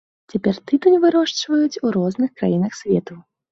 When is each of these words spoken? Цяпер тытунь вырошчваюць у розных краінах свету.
Цяпер 0.35 0.55
тытунь 0.71 0.95
вырошчваюць 1.03 1.81
у 1.85 1.93
розных 1.99 2.29
краінах 2.43 2.71
свету. 2.83 3.23